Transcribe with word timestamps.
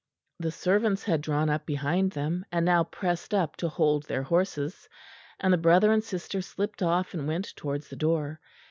The 0.39 0.49
servants 0.49 1.03
had 1.03 1.21
drawn 1.21 1.47
up 1.47 1.67
behind 1.67 2.13
them, 2.13 2.43
and 2.51 2.65
now 2.65 2.83
pressed 2.83 3.35
up 3.35 3.55
to 3.57 3.69
hold 3.69 4.07
their 4.07 4.23
horses; 4.23 4.89
and 5.39 5.53
the 5.53 5.59
brother 5.59 5.91
and 5.91 6.03
sister 6.03 6.41
slipped 6.41 6.81
off 6.81 7.13
and 7.13 7.27
went 7.27 7.53
towards 7.55 7.87
the 7.89 7.95
door. 7.95 8.41